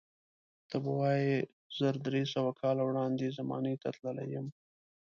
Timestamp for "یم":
4.33-4.47